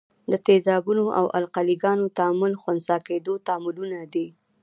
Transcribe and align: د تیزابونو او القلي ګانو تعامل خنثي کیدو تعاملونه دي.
د 0.31 0.33
تیزابونو 0.47 1.05
او 1.19 1.25
القلي 1.39 1.75
ګانو 1.83 2.07
تعامل 2.17 2.53
خنثي 2.61 2.97
کیدو 3.07 3.33
تعاملونه 3.47 3.99
دي. 4.13 4.27